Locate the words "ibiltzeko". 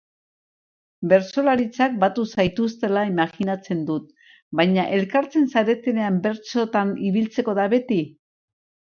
7.11-7.55